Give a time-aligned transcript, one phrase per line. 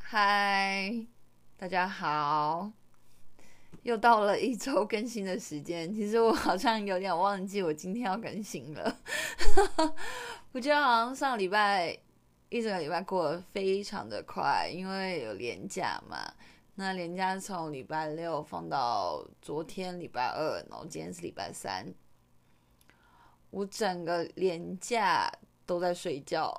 [0.00, 0.94] 嗨，
[1.56, 2.70] 大家好，
[3.82, 5.92] 又到了一周更新的时间。
[5.92, 8.96] 其实我好像有点忘记我今天要更新了。
[10.52, 11.98] 我觉得好像上礼拜
[12.48, 16.32] 一整个礼拜过得非常的快，因为有年假嘛。
[16.76, 21.86] 那连假从礼拜六放到昨天礼拜二，然后今天是礼拜三，
[23.50, 25.30] 我整个连假
[25.64, 26.52] 都在睡觉，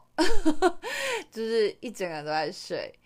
[1.30, 2.98] 就是一整个都在睡。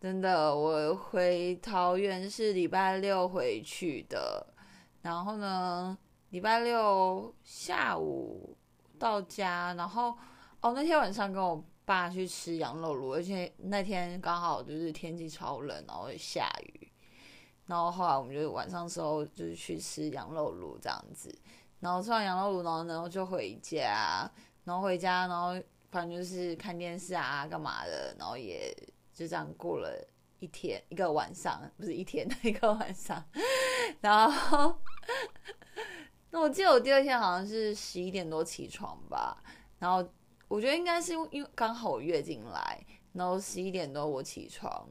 [0.00, 4.46] 真的，我回桃园是礼拜六回去的，
[5.00, 5.98] 然后呢，
[6.30, 8.56] 礼拜六下午
[8.98, 10.16] 到家，然后
[10.60, 11.64] 哦那天晚上跟我。
[11.84, 16.88] 爸去吃羊肉炉，而且那天刚好就是天气超冷，然后下雨，
[17.66, 21.36] 然后后来我们就晚上时候就是去吃羊肉炉这样子，
[21.80, 24.30] 然后吃完羊肉炉，然后然后就回家，
[24.64, 28.72] 然后回家，然后反正就是看电视啊，干嘛的，然后也
[29.12, 29.92] 就这样过了
[30.38, 33.22] 一天一个晚上，不是一天 一个晚上，
[34.00, 34.78] 然后
[36.30, 39.42] 那我记得我第二天好像是十一点多起床吧，
[39.78, 40.08] 然后。
[40.52, 42.78] 我觉得应该是因为刚好我月经来，
[43.14, 44.86] 然后十一点多我起床，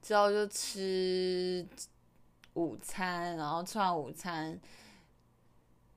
[0.00, 1.66] 之后就吃
[2.54, 4.56] 午餐，然后吃完午餐，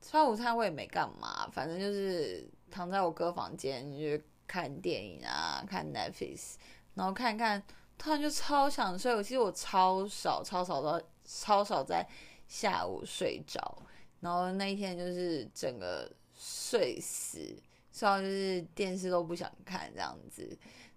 [0.00, 6.56] 吃完午餐我也没干嘛，反正就是躺在我哥房间就看电影啊，看 Netflix，
[6.94, 7.62] 然后看看，
[7.96, 9.14] 突然就超想睡。
[9.14, 12.04] 我其实我超少超少的超少在
[12.48, 13.80] 下午睡着，
[14.18, 17.56] 然后那一天就是整个睡死。
[17.96, 20.46] 睡到就是电视都不想看这样子，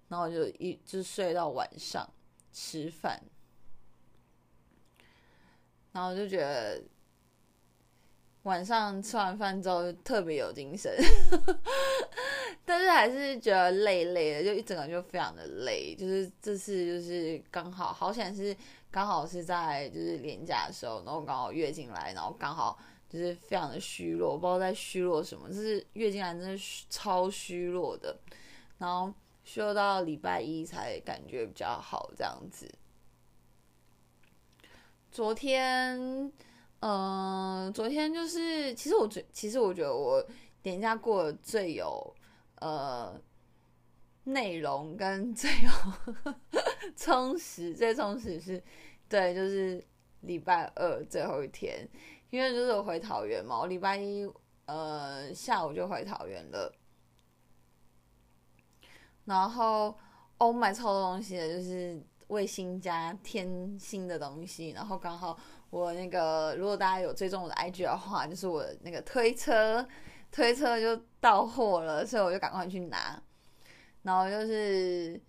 [0.09, 2.05] 然后就一就睡到晚上
[2.51, 3.17] 吃饭，
[5.93, 6.83] 然后就觉得
[8.43, 10.93] 晚上吃完饭之后特别有精神，
[12.65, 15.95] 但是还是觉得累累的，就一整个就非常的累。
[15.95, 18.53] 就是这次就是刚好好险是
[18.91, 22.77] 刚好是在就是年假的时候，然后刚好月经来，然后刚好。
[23.09, 26.55] 就是非常的虚弱，不知道在虚弱什么，就是月经来真的
[26.89, 28.15] 超虚弱的，
[28.77, 29.11] 然后
[29.43, 32.71] 虚弱到礼拜一才感觉比较好这样子。
[35.11, 36.31] 昨天，
[36.81, 40.23] 嗯，昨天就是其实我最其实我觉得我
[40.61, 42.15] 点假过最有
[42.59, 43.19] 呃
[44.25, 46.53] 内容跟 最有
[46.95, 48.61] 充实，最充实是
[49.09, 49.83] 对，就是
[50.21, 51.89] 礼拜二最后一天。
[52.29, 54.31] 因为就是我回桃园嘛，我礼拜一
[54.65, 56.71] 呃下午就回桃园了，
[59.25, 59.97] 然后
[60.37, 65.35] 我买超多东西的，就是为新加添新的东西，然后刚好
[65.71, 69.87] 我那个如果大家有追踪我的 IG 的话，就是我那个推车
[70.31, 73.19] 推车就到货了，所以我就赶快去拿，
[74.03, 75.19] 然后就是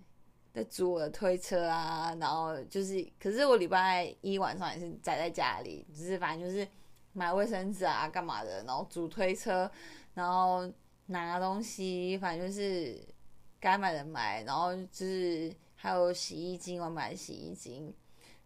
[0.52, 6.68] 在租我的推车啊，然后就是可是我礼拜一晚上也是宅在家里，只是反正就是。
[7.12, 8.62] 买卫生纸啊，干嘛的？
[8.64, 9.70] 然后组推车，
[10.14, 10.70] 然后
[11.06, 12.98] 拿东西，反正就是
[13.58, 14.42] 该买的买。
[14.44, 17.94] 然后就是还有洗衣精，我买洗衣精。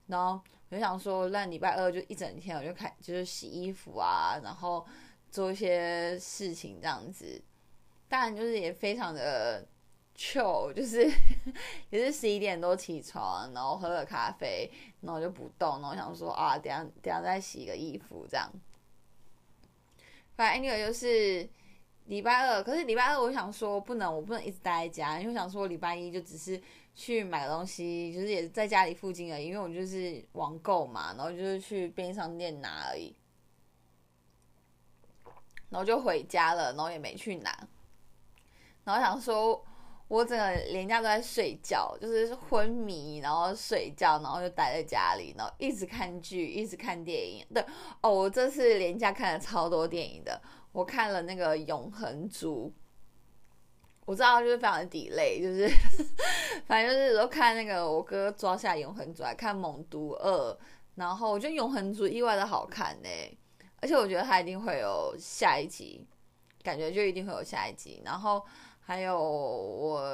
[0.07, 4.87] 然后我就想说，那礼拜二就一整天，我就开就是洗衣服啊，然后
[5.31, 7.43] 做一些事情这样子。
[8.09, 9.67] 当然就是也非常的。
[10.17, 11.05] 糗就是
[11.91, 14.71] 也是十一点多起床，然后喝了咖啡，
[15.01, 18.49] 然后就不动，然后想说啊，等下等下再洗个衣服这样。
[20.37, 21.49] 反正那个就是
[22.05, 26.63] 礼拜二，可是礼拜二我想说不能，我不能一直待在家，因为想说礼拜一就只是
[26.95, 33.13] 去买东西，就是也是在家里附近而已，因为我就是网购嘛，然后就是去便利商店拿而已，
[35.71, 37.51] 然后就回家了，然后也没去拿，
[38.85, 39.65] 然后想说。
[40.15, 47.45] 我整个连假都在睡觉，就是昏迷，然后睡觉，然后就待在家里，然后一直看剧，一直看电影。
[47.53, 47.61] 对，
[48.01, 50.41] 哦，我这次连假看了超多电影的，
[50.71, 52.73] 我看了那个《永恒族》，
[54.05, 55.69] 我知道就是非常的抵累，就是
[56.65, 60.53] 反正就是都看那个我哥抓下《永恒族》来看《猛毒二》，
[60.95, 63.09] 然后我觉得《永恒族》意外的好看呢，
[63.81, 66.07] 而且我觉得它一定会有下一集，
[66.63, 68.41] 感觉就一定会有下一集，然后。
[68.87, 70.07] 还有我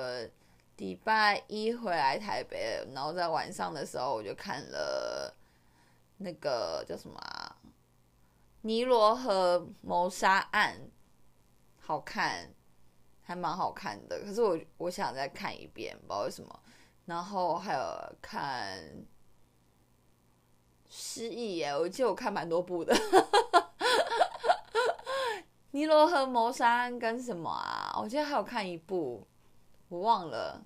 [0.77, 5.35] 礼拜一回来台北，然后在晚上的时候我就看了
[6.19, 7.21] 那个叫什么
[8.63, 10.77] 《尼罗河谋杀案》，
[11.81, 12.55] 好看，
[13.23, 14.21] 还蛮好看的。
[14.21, 16.61] 可是我我想再看一遍，不知道为什么。
[17.07, 18.79] 然后还有看
[20.89, 22.95] 失忆耶，我记得我看蛮多部的。
[25.73, 27.97] 尼罗河谋杀案跟什么啊？
[28.03, 29.25] 我记得还有看一部，
[29.89, 30.65] 我忘了。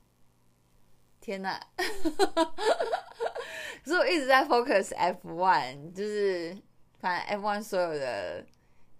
[1.21, 1.61] 天呐！
[1.77, 6.56] 可是我一直在 focus F one，就是
[6.99, 8.43] 反正 F one 所有的，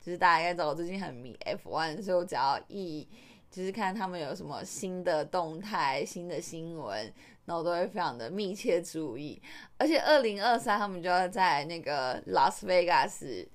[0.01, 3.09] 就是大家应该知道我最近很迷 F one，所以我只要一
[3.51, 7.13] 就是看他们有什么新的动态、新的新闻，
[7.47, 9.41] 然后都会非常的密切注意。
[9.79, 13.47] 而且二零二三他们就要在那个拉斯维加斯。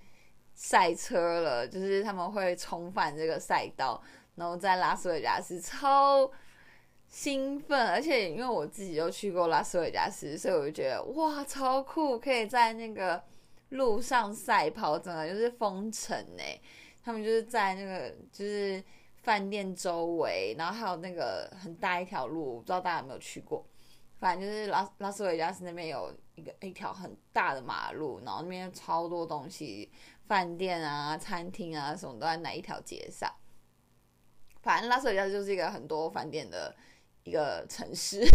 [0.61, 4.01] 赛车了，就是他们会重返这个赛道，
[4.35, 6.29] 然后在拉斯维加斯超
[7.07, 13.23] 兴奋，而且因为我自己就去过拉斯维加斯，所以我就觉得哇超酷，可以在那个
[13.69, 16.59] 路上赛跑，整个就是封城哎，
[17.01, 18.83] 他们就是在那个就是
[19.23, 23.65] 饭店周围，然后还有那个很大一条路，不知道大家有没有去过，
[24.19, 29.89] 反正就是拉拉斯维加斯那边有一个一条很大的马路，然后那边超多东西。
[30.29, 33.27] 饭店啊、餐厅啊，什么都在哪一条街上。
[34.61, 36.75] 反正拉斯维加斯就是一个很多饭店的
[37.23, 38.23] 一个城市。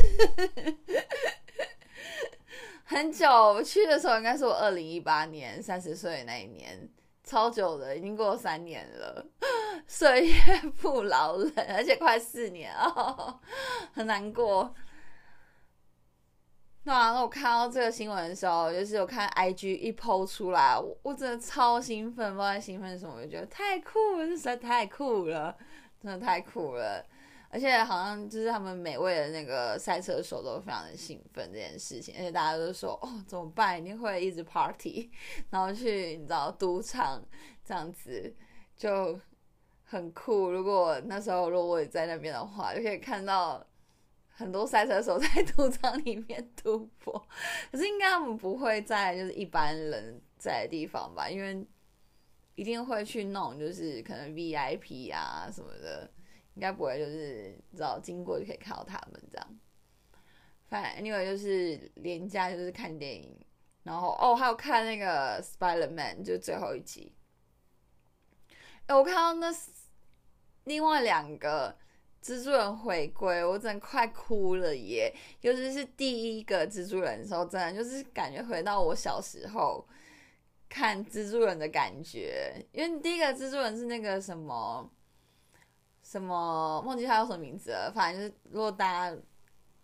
[2.82, 6.88] 很久去的时候，应该是我二零一八年三十岁那一年，
[7.23, 9.25] 超久的，已经过三年了。
[9.87, 10.35] 岁月
[10.82, 13.38] 不饶人，而且快四年哦，
[13.94, 14.75] 很难过。
[16.86, 25.56] 那我看到这个新闻的时候，就是我看 IG 一抛出来，我我真的超兴奋，不知道兴奋什么，我就觉得太酷了，实在太酷了，
[26.02, 27.02] 真的太酷了。
[27.48, 35.10] 而且好像就是他们每位的那个赛车手都非常的兴奋这件事情，而且大家都说哦怎么办，一定会一直 party，
[35.48, 37.25] 然后去你知道赌场
[37.64, 38.34] 这样子
[38.76, 39.19] 就
[39.84, 40.50] 很酷。
[40.50, 43.64] 如果那时候如果我也在那边的话，就可以看到。
[44.36, 47.25] 很多赛车手在赌场里面赌博，
[47.70, 51.31] 可是应该他们不会在就是一般人在的地方吧？
[51.31, 51.64] 因为
[52.56, 56.10] 一定会去弄，就是可能 VIP 啊什么的，
[56.54, 59.58] 应该不会就是只要经过就可以看到他们这样。
[60.66, 63.38] 反正 Anyway 就是廉价就是看电影，
[63.84, 67.14] 然后哦还有看那个 Spiderman 就最后一集。
[68.86, 69.56] 哎，我看到那
[70.64, 71.78] 另外两个。
[72.24, 75.14] 蜘蛛人回归，我真的快哭了耶！
[75.42, 79.86] 尤其是第一个蜘蛛人的时候，真的就是感觉回到我小时候
[80.70, 82.64] 看蜘蛛人的感觉。
[82.72, 84.90] 因为第一个蜘蛛人是那个什么
[86.02, 87.92] 什么，忘记他叫什么名字了。
[87.94, 89.16] 反正就是，如果大家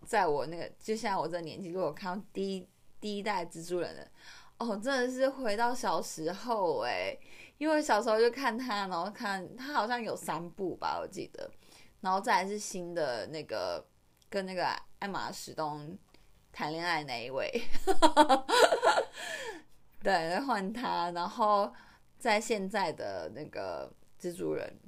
[0.06, 2.66] 在我那个，就像我这年纪，如果看到第一
[2.98, 4.10] 第一代蜘蛛人的，
[4.56, 7.14] 哦，真的是回到小时候哎！
[7.58, 11.50] 因为小时候就看他，然后看他好像有三部吧，我记得。
[12.00, 13.86] 然后再来是新的那个
[14.28, 14.66] 跟那个
[14.98, 15.98] 爱马仕东
[16.52, 17.50] 谈恋爱那一位，
[20.02, 21.72] 对，换他，然后
[22.18, 24.78] 在现在的那个蜘蛛人，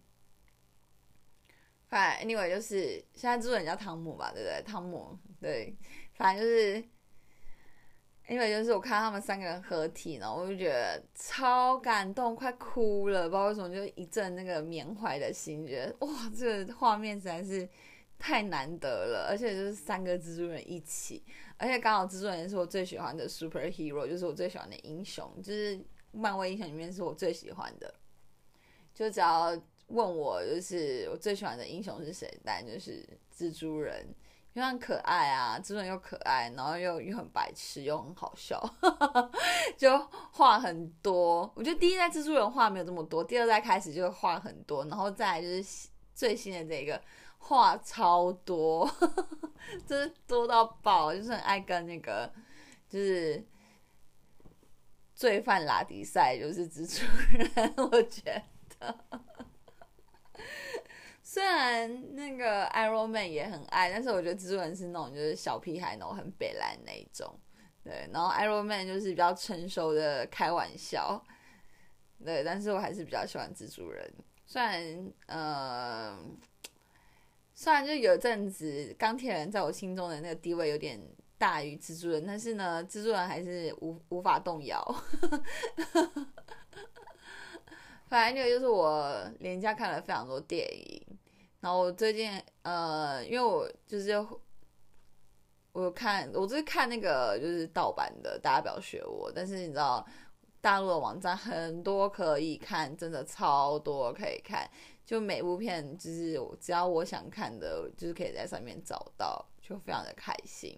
[1.88, 4.62] 反 anyway 就是现在蜘蛛人叫汤姆吧，对不对？
[4.62, 5.76] 汤姆，对，
[6.14, 6.91] 反正就是。
[8.32, 13.24] 因为就是我看他们三个人合体呢，我就觉得超感动，快哭了。
[13.28, 17.68] 不知道为什么，就一阵那个缅怀的心，觉得哇，这个画面实在是
[18.18, 19.26] 太难得了。
[19.28, 21.22] 而且就是三个蜘蛛人一起，
[21.58, 25.78] 而且刚好蜘蛛人是我最喜欢的 superhero，就是我最喜欢的英雄，就是
[26.10, 27.94] 漫威英雄里面是我最喜欢的。
[28.94, 29.50] 就只要
[29.88, 34.06] 问我，就是我最喜欢的英雄是谁，当然就是蜘蛛人。
[34.54, 38.62] 又很可爱啊，蜘蛛人又可爱，然后又又很白痴，又很好笑，
[39.78, 39.98] 就
[40.30, 41.50] 话很多。
[41.54, 47.00] 我觉得第一代蜘蛛人话没有这么多，第二代开始就话很多，然后再来就是最新的这个
[47.38, 48.90] 话超多，
[49.88, 52.30] 真是多到爆，就是很爱跟那个
[52.90, 53.42] 就是
[55.14, 57.06] 罪犯拉迪赛，就是蜘蛛
[57.54, 58.20] 人， 我觉
[58.78, 58.94] 得。
[61.32, 67.40] 虽然那个 Iron Man 也很爱，但是我觉得蜘蛛人是那种就是小屁孩那种很北蓝那一种，
[67.82, 68.06] 对。
[68.12, 71.24] 然后 Iron Man 就是比较成熟的开玩笑，
[72.22, 72.44] 对。
[72.44, 74.12] 但是我还是比较喜欢蜘蛛人。
[74.44, 76.18] 虽然，呃，
[77.54, 81.00] 虽然就有阵子钢铁人在我心中的那个地位有点
[81.38, 84.84] 大于蜘蛛人，但是呢，蜘蛛人还是无无法动摇。
[88.06, 91.02] 反正那个就是我连假看了非常多电影。
[91.62, 92.28] 然后我最近
[92.62, 94.10] 呃，因为我就是
[95.70, 99.30] 我看，我就是看那个就是盗版的，大家不要学我。
[99.32, 100.04] 但是你知道，
[100.60, 104.68] 大陆的网站很多可以看，真的超多可以看。
[105.06, 110.76] 就每部片，就是只要我想看的，就是可以在上面找到，就非常的开心。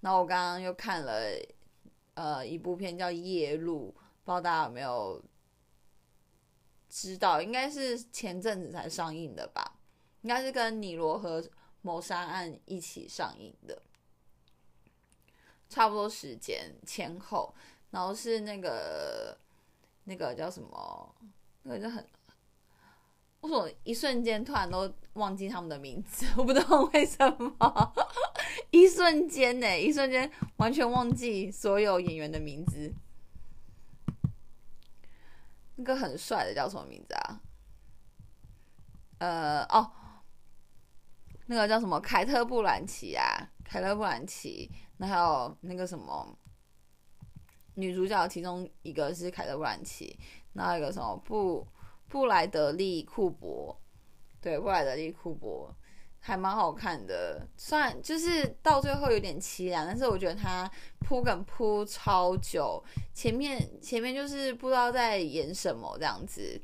[0.00, 1.22] 然后我刚刚又看了
[2.14, 5.22] 呃一部片叫《夜路》，不知道大家有没有
[6.88, 7.40] 知道？
[7.40, 9.75] 应该是前阵子才上映的吧？
[10.26, 11.40] 应该是跟《尼罗河
[11.82, 13.80] 谋杀案》一起上映的，
[15.68, 17.54] 差不多时间前后。
[17.92, 19.38] 然后是那个
[20.02, 21.14] 那个叫什么？
[21.62, 22.04] 那个就很，
[23.42, 26.26] 为什么一瞬间突然都忘记他们的名字？
[26.36, 27.94] 我不知道为什么，
[28.72, 32.92] 一瞬间呢，一瞬间完全忘记所有演员的名字。
[35.76, 37.40] 那个很帅的叫什么名字啊？
[39.18, 39.92] 呃，哦，
[41.46, 41.98] 那个叫什么？
[42.00, 43.24] 凯特·布兰奇啊，
[43.64, 44.70] 凯特·布兰奇。
[44.98, 46.38] 那还有那个什么？
[47.74, 50.18] 女主角其中一个是凯特·布兰奇，
[50.54, 51.66] 那一个什么布
[52.08, 53.78] 布莱德利·库珀，
[54.40, 55.70] 对，布莱德利·库珀
[56.18, 60.66] 还蛮好看的，虽然就是到最后有点凄凉，但是我觉得他
[61.00, 66.58] 铺梗铺超久，前面前面就是不知道在演什么这样子，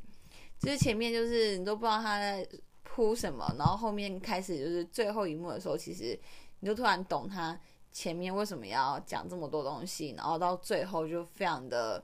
[0.59, 2.43] 就是前面就是你都不知道他在
[2.93, 6.19] 哭什么，然后后面开始就是最后一幕的时候，其实
[6.59, 7.59] 你就突然懂他。
[7.91, 12.03] 前面为什么要讲这么多东西，然后到最后就非常的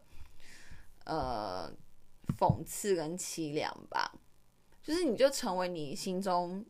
[1.04, 1.68] 呃
[2.38, 4.14] 讽刺跟凄凉吧？
[4.84, 6.64] 就是你就成为你心中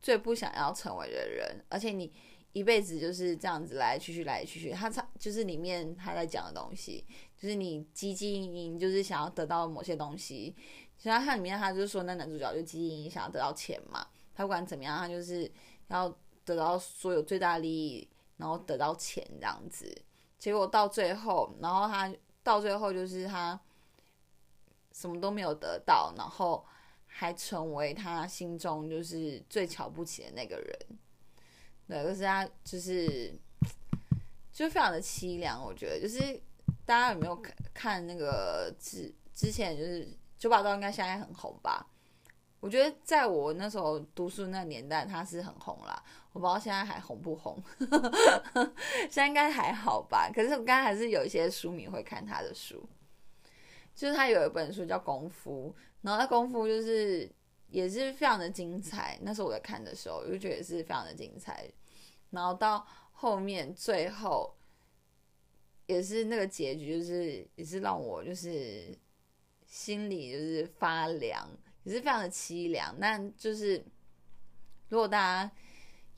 [0.00, 2.12] 最不想要成为的人，而且你
[2.52, 4.70] 一辈子就是这样子来去去来去去。
[4.70, 7.04] 他他就是里面他在讲的东西，
[7.36, 10.54] 就是你汲汲营营，就是想要得到某些东西。
[11.02, 14.06] 其实他里面，他就是说那男主角就基因想要得到钱嘛，
[14.36, 15.50] 他不管怎么样，他就是
[15.88, 16.08] 要
[16.44, 18.08] 得到所有最大利益。
[18.38, 19.96] 然后得到钱这样子，
[20.36, 23.60] 结果到最后，然后他到最后就是他
[24.90, 26.64] 什么都没有得到，然后
[27.06, 30.76] 还成为他心中就是最瞧不起的那个人。
[31.86, 33.32] 对，可是他就是
[34.52, 35.62] 就非常的凄凉。
[35.62, 36.18] 我觉得就是
[36.84, 40.08] 大家有没有看看那个之之前就是
[40.42, 41.86] 九把刀应该现在很红吧？
[42.58, 46.02] 我觉得在我那时候读书那年代，他是很红啦。
[46.32, 47.62] 我不知道现在还红不红，
[49.08, 50.28] 现在应该还好吧。
[50.34, 52.84] 可是我刚刚还是有一些书迷会看他的书，
[53.94, 57.30] 就是他有一本书叫《功夫》，然后那《功夫》就是
[57.68, 59.16] 也是非常的精彩。
[59.22, 61.70] 那时候我在看的时候，我就觉得也是非常的精彩。
[62.30, 64.52] 然后到后面最后
[65.86, 68.92] 也是那个结局，就是也是让我就是
[69.72, 71.48] 心里就是发凉。
[71.82, 73.82] 也是非常的凄凉，但就是
[74.90, 75.50] 如果大家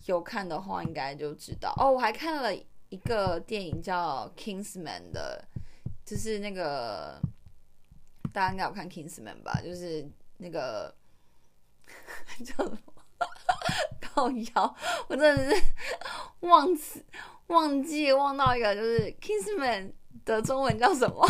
[0.06, 1.90] 有看的话，应该就知道哦。
[1.92, 2.54] 我还看了
[2.90, 5.42] 一个电影叫《Kingsman》的，
[6.04, 7.18] 就是那个
[8.30, 9.58] 大家应该有看《Kingsman》吧？
[9.64, 10.06] 就是
[10.36, 10.94] 那个
[12.44, 12.78] 叫什么？
[14.14, 14.76] 高瑶，
[15.08, 15.62] 我真的是
[16.40, 17.02] 忘词
[17.46, 19.84] 忘记忘到一个，就是《Kingsman》
[20.26, 21.26] 的中文叫什么？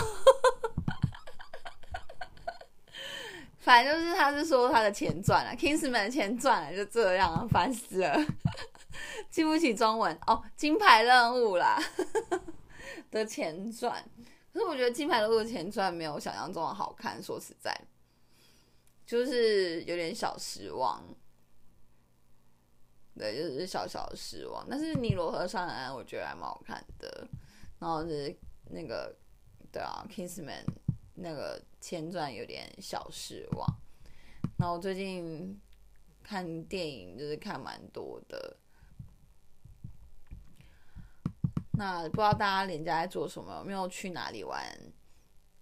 [3.64, 8.14] 反正就是，他是说他的钱赚了，Kingsman 的钱赚了，就这样，烦死了，
[9.30, 11.82] 记不起中文哦，金牌任务啦
[13.10, 14.04] 的钱赚，
[14.52, 17.74] 可是我觉得金牌任务的钱赚没有想象中的好看，说实在，
[19.06, 21.02] 就是有点小失望，
[23.16, 24.66] 对，就是小小的失望。
[24.68, 27.26] 但是尼罗河上岸我觉得还蛮好看的，
[27.78, 28.36] 然后是
[28.70, 29.16] 那个，
[29.72, 30.64] 对啊，Kingsman。
[31.14, 33.66] 那个前传有点小失望，
[34.58, 35.60] 然后最近
[36.22, 38.56] 看电影就是看蛮多的。
[41.76, 43.56] 那不知道大家连假在做什么？
[43.58, 44.64] 有没有去哪里玩？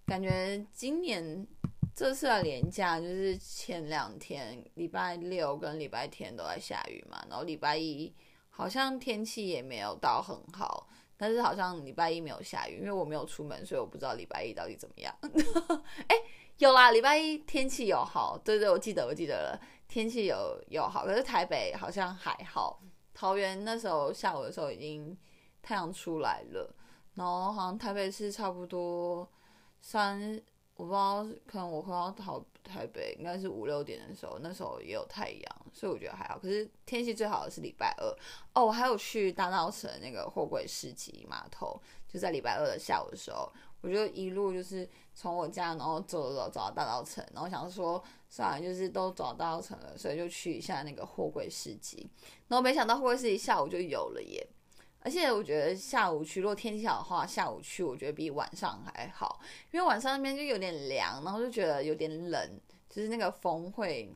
[0.05, 1.47] 感觉今年
[1.95, 8.13] 这次的连假就是前两天礼拜六跟礼拜天都在下雨嘛，然后礼拜一
[8.49, 10.87] 好像天气也没有到很好。
[11.17, 15.13] 但是好像礼拜一没有下雨，因为我没有出门，所以我不知道礼拜一到底怎么样。
[16.07, 16.15] 哎，
[16.57, 22.81] 有啦，礼拜一天气有好，对对，我记得我记得了，天气有有好，可是台北好像还好，
[23.13, 25.17] 桃园那时候下午的时候已经
[25.61, 26.75] 太阳出来了，
[27.15, 29.29] 然后好像台北是差不多
[29.81, 30.41] 三，
[30.75, 35.65] 我不知道，可能我回到桃台北应该是五六点的时候，那时候也有太阳。
[35.73, 38.07] 所以我觉得还好，可是天气最好的是礼拜二
[38.53, 38.65] 哦。
[38.65, 43.51] 我还有去大稻城那个货柜市集码头，就在礼拜二的下午的时候，
[43.81, 52.07] 我就一路就是从我家，然后走走走走到大稻城，然后想说算了，就是都走到大稻城了，所以就去一下那个货柜市集。
[52.47, 54.47] 然后没想到货柜市集下午就有了耶！
[55.03, 59.39] 而且我觉得下午去，如果天气好的话，下午去我觉得比晚上还好，
[59.71, 64.11] 因为晚上那边就有点凉，然后就觉得有点冷，就是那个风会。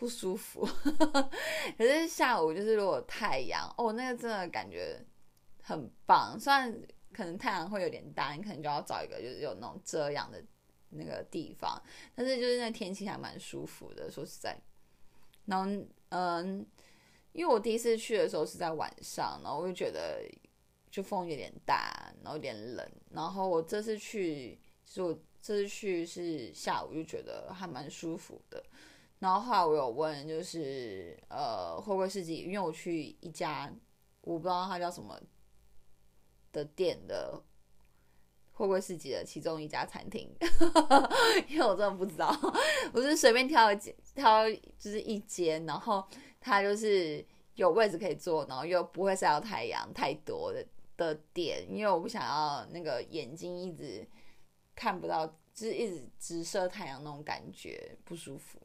[0.00, 0.64] 不舒服，
[1.76, 4.96] 可是下午就是如果太阳哦，那个真的感觉
[5.60, 6.38] 很棒。
[6.38, 6.72] 虽然
[7.12, 10.40] 可能太阳会有点大，你可能就要找一个就是有那种遮阳的
[10.90, 11.82] 那个地方。
[12.14, 14.56] 但是就是那天气还蛮舒服的，说实在。
[15.46, 15.68] 然后
[16.10, 16.64] 嗯，
[17.38, 20.28] 因为我第一次去的时候是在晚上，然后我就觉得
[20.90, 22.84] 就风有点大，然后有点冷。
[23.12, 28.60] 然后我这次去，就这次去是下午，就觉得还蛮舒服的。
[29.20, 33.72] 然后后来我有问，就是呃，货柜市集，因为我去一家
[34.22, 35.16] 我不知道它叫什么
[36.50, 37.40] 的店的
[38.52, 40.28] 货柜市集的其中一家餐厅，
[41.48, 42.36] 因为我真的不知道，
[42.92, 43.76] 我是随便挑一
[44.16, 46.04] 挑，就是一间，然后
[46.40, 50.64] 它就是有位置可以坐，然后又不会晒到太阳太多的
[50.96, 54.06] 的点，因为我不想要那个眼睛一直
[54.74, 58.60] 看不到，就是一直直射太阳那种感觉不舒服。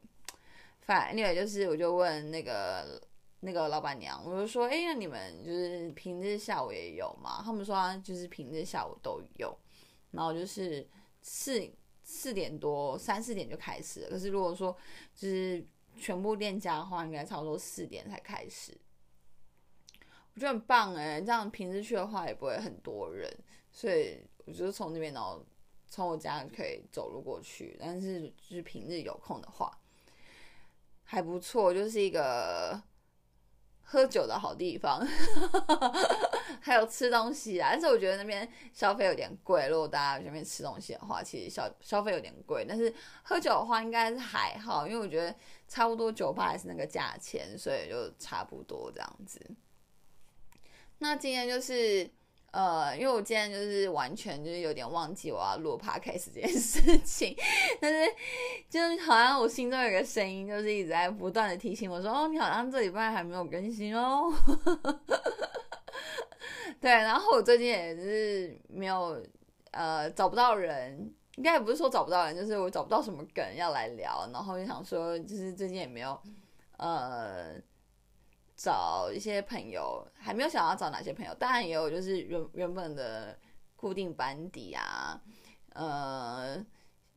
[0.80, 3.00] 反另外就是，我就问那个
[3.40, 7.42] 那个老板娘，我就说，哎，那你们就是平日下午也有吗？
[7.44, 9.56] 他们说就是平日下午都有，
[10.10, 10.86] 然后就是
[11.22, 11.66] 四
[12.02, 14.10] 四点多三四点就开始了。
[14.10, 14.76] 可是如果说
[15.14, 15.66] 就是
[15.96, 18.76] 全部店家的话，应该差不多四点才开始。
[20.34, 23.30] 我觉得很棒哎，这样平日去的话也不会很多人，
[23.70, 25.44] 所以我就从那边然后
[25.86, 27.76] 从我家可以走路过去。
[27.80, 29.70] 但是就是平日有空的话。
[31.06, 32.82] 还不错，就是一个
[33.82, 35.06] 喝酒的好地方，
[36.64, 37.68] 还有吃东西啊。
[37.72, 42.64] 但是我觉得那边消费有点贵，如果大家去那边吃东西的话，其实消消费有点贵。
[42.68, 42.92] 但是
[43.22, 45.34] 喝酒的话应该是还好，因为我觉得
[45.68, 49.40] 差不多酒吧还是那个价钱，所以就差不多这样子。
[50.98, 52.10] 那今天就是。
[52.54, 57.36] 呃，因为我今天就是完全就是有点忘记我要录 podcast 这件事情，
[57.80, 58.08] 但是
[58.70, 64.32] 就好像我心中有个声音，就是一直在不断的提醒我说，哦，你好像这礼拜还没有更新哦。
[66.84, 69.18] 对，然后我最近也是没有
[69.70, 76.20] 呃找不到人，应该也不是说找不到人，就是我找不到什么梗要来聊，然后就想说，就是最近也没有
[76.76, 77.54] 呃。
[78.56, 83.36] 找一些朋友，还没有想要找哪些朋友，当然也有就是原原本的
[83.74, 85.20] 固定班底啊，
[85.70, 86.64] 呃，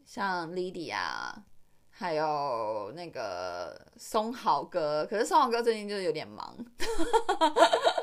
[0.04, 1.44] 像 l y d i 啊，
[1.92, 6.58] 还有那个松豪哥，可是松豪哥最近就是有点忙，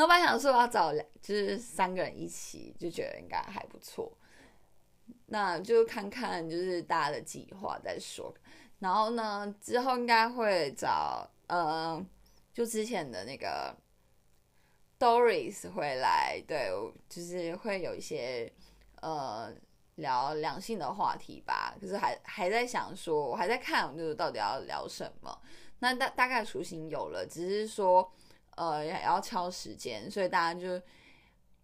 [0.00, 4.10] 老板想说要找就是三个人一起，就觉得应该还不错，
[5.26, 8.34] 那就看看就是大家的计划再说，
[8.78, 12.04] 然后呢之后应该会找呃。
[12.52, 13.74] 就之前的那个
[14.98, 16.68] Doris 回来，对，
[17.08, 18.52] 就是会有一些
[19.00, 19.54] 呃
[19.94, 21.74] 聊两性的话题吧。
[21.80, 25.40] 可是还还在想说，我还在看，就是到底要聊什么。
[25.78, 28.12] 那大大概雏形有了，只是说
[28.60, 30.80] 呃也要敲时间，所以大家就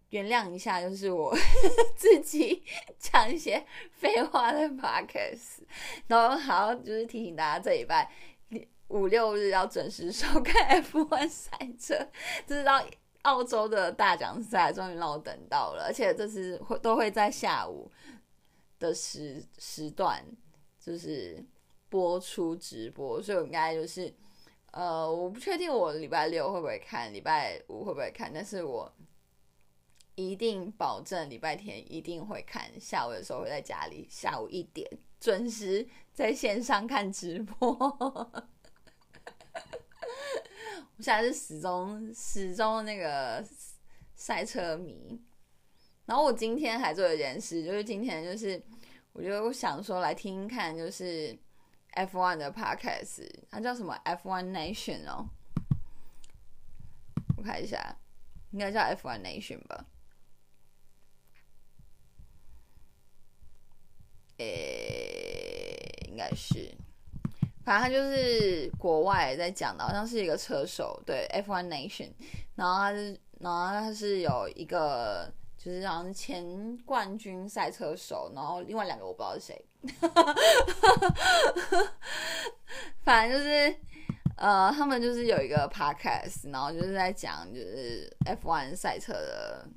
[0.09, 1.35] 原谅一下，就是我
[1.95, 2.63] 自己
[2.97, 5.59] 讲一些废话的 podcast，
[6.07, 8.11] 然后好就是提醒大家这礼拜。
[8.89, 12.07] 五六日要准时收看 F1 赛车，
[12.45, 12.81] 这是到
[13.23, 17.91] 澳洲的大奖赛，终于让我等到了，而且这次会都会在下午
[18.79, 20.23] 的时时段，
[20.79, 21.45] 就是
[21.89, 24.07] 播出直播，所以我应该就是，
[24.77, 28.93] 呃，我不确定我礼拜六会不会看，礼拜五会不会看，但是我
[30.13, 34.87] 一定保证礼拜天一定会看，下午的时候会在家里，下午一点
[35.19, 37.67] 准时在线上看直播。
[40.95, 43.43] 我现在是始终始终那个
[44.13, 45.19] 赛车迷，
[46.05, 48.63] 然后我今天还做一件事，就是今天就是
[49.11, 51.35] 我就想说来听看，就是
[51.97, 55.27] F1 的 podcast，它叫什么？F1 Nation 哦，
[57.35, 57.97] 我看一下，
[58.51, 59.85] 应该叫 F1 Nation 吧，
[64.37, 66.71] 诶，应该是。
[67.65, 72.09] 反正他就是国外在讲的，好像是一个车手，对，F1 Nation，
[72.55, 75.29] 然后他是，然后他是有一个，
[75.67, 79.65] 就是好像前冠军赛车手，然后另外两个我不知道是谁，
[83.03, 83.75] 反正就是，
[84.37, 89.67] 呃，他们就是有一个 podcast，然后就是在讲就是 F1 赛车的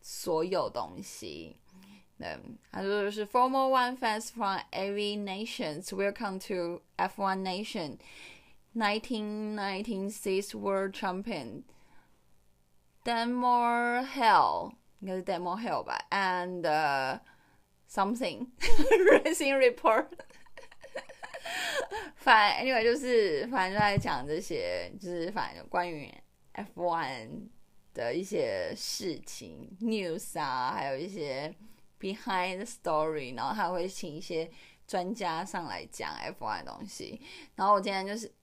[0.00, 1.56] 所有东西。
[2.20, 7.98] Um, 他说的是 Formula One fans from every nations welcome to F1 Nation,
[8.74, 11.64] 1996 World Champion
[13.04, 16.62] Danmore Hell 应该是 Danmore Hill 吧，and、
[17.88, 18.48] something
[19.22, 20.08] Racing Report
[22.16, 26.12] 反 anyway 就是反正就在讲这些，就是反正关于
[26.54, 27.48] F1
[27.94, 31.54] 的一些事情 news 啊，还有一些
[32.00, 34.50] behind the story，然后他会请一些
[34.88, 37.20] 专家上来讲 F1 的东西。
[37.54, 38.34] 然后我今天就是，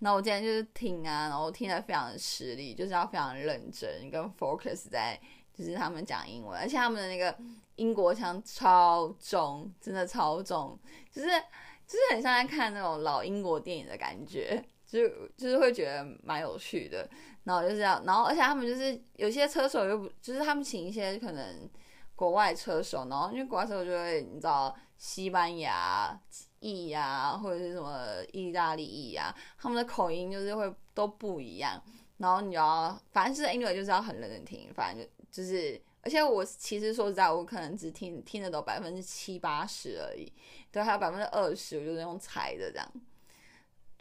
[0.00, 5.16] 那我今天就是听啊，然后听得非常的吃力，就是要非常认真跟 focus 在，
[5.62, 7.36] 就是他们讲英文，而且他们的那个
[7.76, 10.78] 英国腔超重，真的超重，
[11.10, 14.62] 就是就是很像在看那种老英国电影的感觉。
[14.84, 17.08] 就就是会觉得蛮有趣的，
[17.44, 21.66] 然后就是要，然后而且他们就是有些车手又不，就是他们请一些可能
[22.14, 26.14] 国外车手，然后因为国外车手就会你知道西班牙
[26.60, 31.82] 裔呀，或者是什么意大利裔呀，他们的口音就是会都不一样，
[32.22, 40.32] 然后你要反正是英文就是要很认真听，反正就就是，而且我其实说实在，我可能只听听得懂百分之七八十而已，
[40.70, 42.88] 对，还有百分之二十我就是用猜的这样。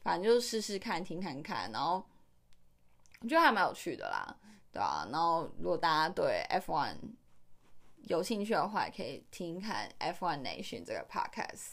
[0.04, 2.06] 反正就是试试看，听看看，然后
[3.22, 4.38] 我觉得还蛮有趣的啦，
[4.72, 5.08] 对啊。
[5.12, 6.94] 然后如果大家对 F1
[8.04, 11.72] 有兴趣的话，也可以听看 F1 Nation 这个 podcast。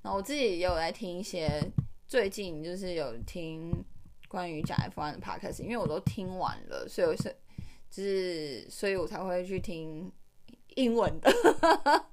[0.00, 1.60] 然后我自己也有在听一些，
[2.06, 3.70] 最近就是有听
[4.30, 7.36] 关于讲 F1 的 podcast，因为我都听完了，所以我是
[7.90, 10.08] 就是所以我才会去听
[10.76, 11.28] 英文的。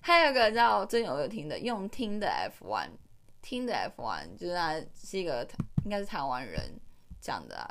[0.00, 2.90] 还有个叫真有有听的，用听的 F1。
[3.42, 5.44] 听的 F1 就是他是一个
[5.84, 6.78] 应该是台湾人
[7.20, 7.68] 讲的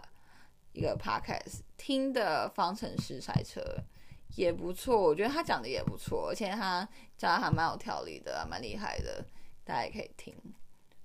[0.74, 3.62] 一个 podcast，听的方程式赛车
[4.36, 6.86] 也不错，我觉得他讲的也不错，而且他
[7.18, 9.24] 讲的还蛮有条理的，蛮厉害的，
[9.64, 10.36] 大家也可以听。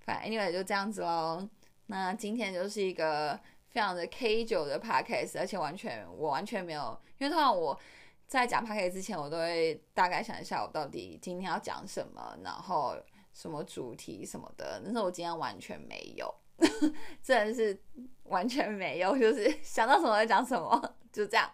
[0.00, 1.48] 反正 anyway 就这样子喽。
[1.92, 7.78] 那今天就是一个非常的 K 九的 podcast，而且完全我完全没有，因为通常我
[8.26, 12.96] 在讲 podcast 之前，我都会大概想一下我到底今天要讲什么，然后。
[13.34, 16.34] 什么主题什么的，但是我今天完全没有，
[17.24, 17.82] 真的是
[18.24, 21.50] 完全没有，就是 想到什么就讲什么，就这样。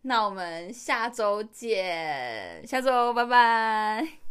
[0.00, 4.25] 那我们下周见，下周拜拜。